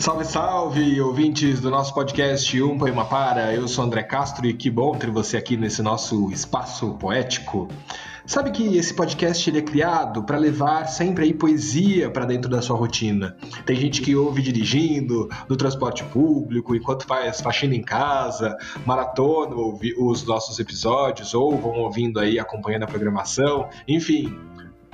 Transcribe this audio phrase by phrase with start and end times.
[0.00, 3.54] Salve, salve, ouvintes do nosso podcast Um Poema Para.
[3.54, 7.68] Eu sou André Castro e que bom ter você aqui nesse nosso espaço poético.
[8.24, 12.62] Sabe que esse podcast ele é criado para levar sempre aí poesia para dentro da
[12.62, 13.36] sua rotina.
[13.66, 19.94] Tem gente que ouve dirigindo, no transporte público, enquanto faz faxina em casa, maratona ouve
[19.98, 23.68] os nossos episódios ou vão ouvindo aí acompanhando a programação.
[23.86, 24.34] Enfim,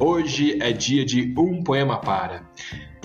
[0.01, 2.43] hoje é dia de um poema para.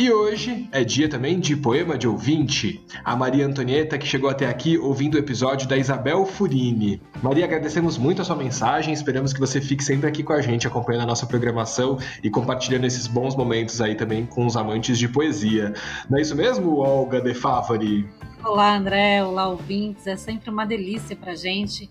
[0.01, 2.83] E hoje é dia também de poema de ouvinte.
[3.05, 6.99] A Maria Antonieta que chegou até aqui ouvindo o episódio da Isabel Furini.
[7.21, 10.65] Maria, agradecemos muito a sua mensagem, esperamos que você fique sempre aqui com a gente,
[10.65, 15.07] acompanhando a nossa programação e compartilhando esses bons momentos aí também com os amantes de
[15.07, 15.71] poesia.
[16.09, 18.09] Não é isso mesmo, Olga De Favari?
[18.43, 20.07] Olá, André, olá, ouvintes.
[20.07, 21.87] É sempre uma delícia pra gente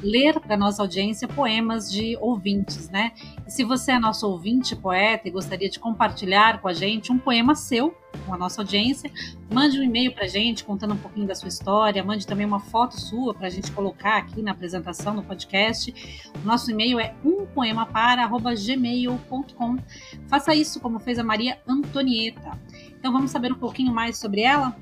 [0.00, 3.10] ler para nossa audiência poemas de ouvintes, né?
[3.44, 7.18] E se você é nosso ouvinte poeta e gostaria de compartilhar com a gente um
[7.18, 9.10] poema seu com a nossa audiência,
[9.52, 12.60] mande um e-mail para a gente contando um pouquinho da sua história, mande também uma
[12.60, 15.92] foto sua para a gente colocar aqui na apresentação no podcast.
[16.40, 19.76] O nosso e-mail é umpoemapara@gmail.com.
[20.28, 22.56] Faça isso como fez a Maria Antonieta.
[22.90, 24.76] Então vamos saber um pouquinho mais sobre ela?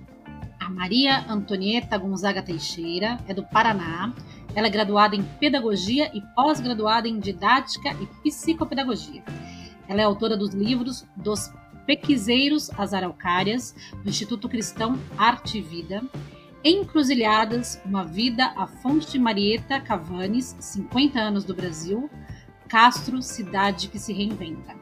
[0.67, 4.13] A Maria Antonieta Gonzaga Teixeira é do Paraná.
[4.53, 9.23] Ela é graduada em Pedagogia e pós-graduada em Didática e Psicopedagogia.
[9.87, 11.53] Ela é autora dos livros Dos
[11.87, 16.03] Pequizeiros às Araucárias, do Instituto Cristão Arte e Vida,
[16.65, 22.11] Encruzilhadas, Uma Vida à Fonte de Marieta Cavanes, 50 anos do Brasil,
[22.67, 24.75] Castro, Cidade que se Reinventa.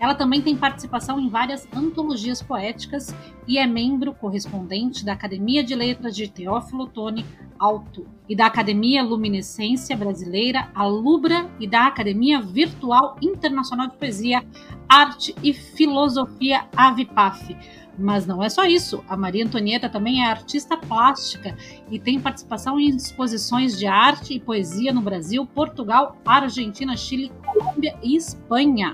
[0.00, 3.14] Ela também tem participação em várias antologias poéticas
[3.46, 7.24] e é membro correspondente da Academia de Letras de Teófilo Otoni
[7.58, 14.44] Alto e da Academia Luminescência Brasileira, a Lubra, e da Academia Virtual Internacional de Poesia,
[14.88, 17.56] Arte e Filosofia Avipaf.
[17.98, 19.02] Mas não é só isso.
[19.08, 21.56] A Maria Antonieta também é artista plástica
[21.90, 27.98] e tem participação em exposições de arte e poesia no Brasil, Portugal, Argentina, Chile, Colômbia
[28.00, 28.92] e Espanha.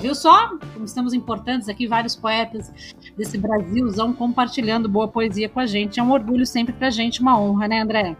[0.00, 0.48] Viu só?
[0.72, 2.72] Como estamos importantes aqui, vários poetas
[3.16, 6.00] desse Brasilzão compartilhando boa poesia com a gente.
[6.00, 8.16] É um orgulho sempre pra gente, uma honra, né, André?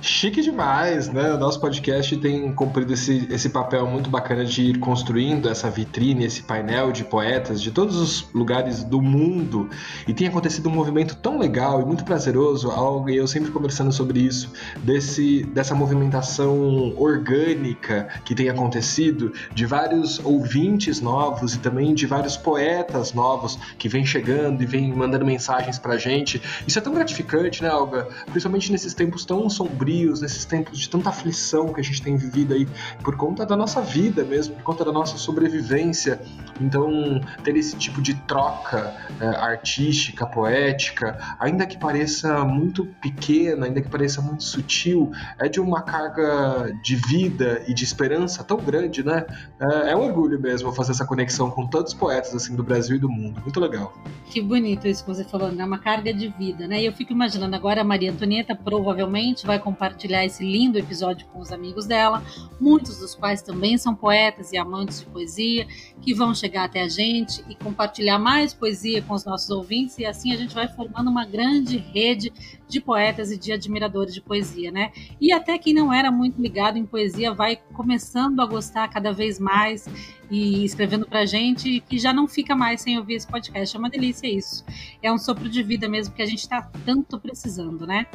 [0.00, 1.32] Chique demais, né?
[1.34, 6.24] O nosso podcast tem cumprido esse, esse papel muito bacana de ir construindo essa vitrine,
[6.24, 9.68] esse painel de poetas de todos os lugares do mundo.
[10.06, 13.92] E tem acontecido um movimento tão legal e muito prazeroso, algo e eu sempre conversando
[13.92, 21.94] sobre isso, desse, dessa movimentação orgânica que tem acontecido, de vários ouvintes novos e também
[21.94, 26.40] de vários poetas novos que vêm chegando e vêm mandando mensagens pra gente.
[26.66, 28.08] Isso é tão gratificante, né, Alga?
[28.26, 32.16] Principalmente nesses tempos tão sombrios sombrios, nesses tempos de tanta aflição que a gente tem
[32.16, 32.68] vivido aí
[33.02, 36.20] por conta da nossa vida mesmo, por conta da nossa sobrevivência.
[36.60, 43.80] Então, ter esse tipo de troca é, artística, poética, ainda que pareça muito pequena, ainda
[43.80, 49.02] que pareça muito sutil, é de uma carga de vida e de esperança tão grande,
[49.02, 49.24] né?
[49.58, 52.98] É, é um orgulho mesmo fazer essa conexão com tantos poetas assim do Brasil e
[52.98, 53.40] do mundo.
[53.40, 53.94] Muito legal.
[54.26, 55.64] Que bonito isso que você falou, né?
[55.64, 56.80] Uma carga de vida, né?
[56.82, 61.40] E eu fico imaginando agora a Maria Antonieta provavelmente vai compartilhar esse lindo episódio com
[61.40, 62.22] os amigos dela,
[62.60, 65.66] muitos dos quais também são poetas e amantes de poesia,
[66.00, 70.04] que vão chegar até a gente e compartilhar mais poesia com os nossos ouvintes, e
[70.04, 72.32] assim a gente vai formando uma grande rede
[72.68, 74.90] de poetas e de admiradores de poesia, né?
[75.20, 79.38] E até quem não era muito ligado em poesia vai começando a gostar cada vez
[79.38, 79.86] mais
[80.30, 83.76] e escrevendo pra gente que já não fica mais sem ouvir esse podcast.
[83.76, 84.64] É uma delícia isso.
[85.02, 88.06] É um sopro de vida mesmo que a gente está tanto precisando, né?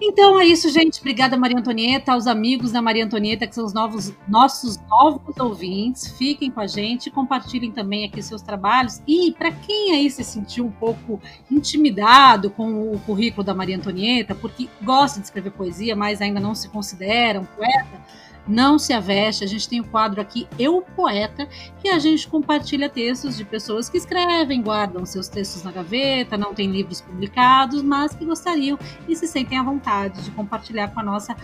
[0.00, 1.00] Então é isso, gente.
[1.00, 6.06] Obrigada, Maria Antonieta, aos amigos da Maria Antonieta, que são os novos, nossos novos ouvintes.
[6.16, 9.02] Fiquem com a gente, compartilhem também aqui seus trabalhos.
[9.08, 11.20] E para quem aí se sentiu um pouco
[11.50, 16.54] intimidado com o currículo da Maria Antonieta, porque gosta de escrever poesia, mas ainda não
[16.54, 18.00] se considera um poeta,
[18.48, 21.46] não se aveste, a gente tem o quadro aqui Eu Poeta,
[21.80, 26.54] que a gente compartilha textos de pessoas que escrevem, guardam seus textos na gaveta, não
[26.54, 31.02] têm livros publicados, mas que gostariam e se sentem à vontade de compartilhar com a
[31.02, 31.36] nossa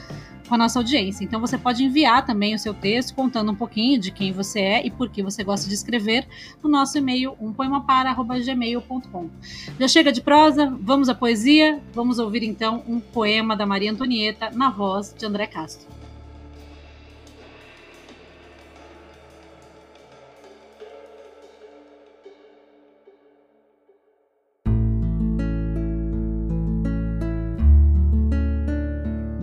[0.48, 1.24] com a nossa audiência.
[1.24, 4.86] Então você pode enviar também o seu texto contando um pouquinho de quem você é
[4.86, 6.26] e por que você gosta de escrever
[6.62, 9.30] no nosso e-mail umpoemapara@gmail.com.
[9.78, 14.50] Já chega de prosa, vamos à poesia, vamos ouvir então um poema da Maria Antonieta
[14.50, 16.03] na voz de André Castro.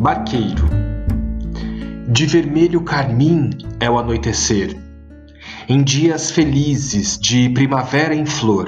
[0.01, 0.67] Barqueiro
[2.11, 4.75] De vermelho carmim é o anoitecer,
[5.69, 8.67] em dias felizes de primavera em flor.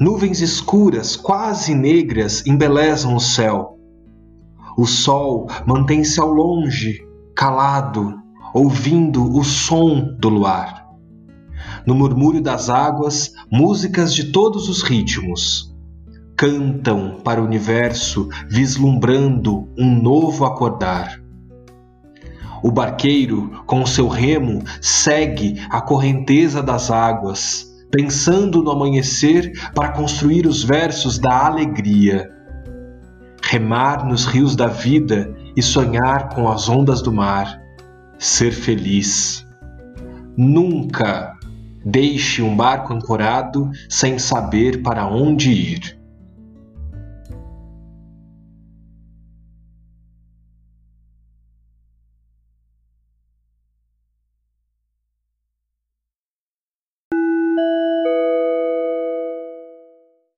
[0.00, 3.78] Nuvens escuras, quase negras, embelezam o céu.
[4.74, 8.14] O sol mantém-se ao longe, calado,
[8.54, 10.88] ouvindo o som do luar.
[11.86, 15.73] No murmúrio das águas, músicas de todos os ritmos
[16.44, 21.18] cantam para o universo, vislumbrando um novo acordar.
[22.62, 30.46] O barqueiro, com seu remo, segue a correnteza das águas, pensando no amanhecer para construir
[30.46, 32.30] os versos da alegria.
[33.42, 37.58] Remar nos rios da vida e sonhar com as ondas do mar.
[38.18, 39.46] Ser feliz.
[40.36, 41.38] Nunca
[41.82, 46.03] deixe um barco ancorado sem saber para onde ir.